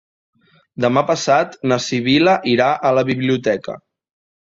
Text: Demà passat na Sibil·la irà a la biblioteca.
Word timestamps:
Demà 0.85 1.03
passat 1.09 1.53
na 1.73 1.79
Sibil·la 1.89 2.35
irà 2.57 2.73
a 2.91 2.97
la 3.01 3.09
biblioteca. 3.15 3.81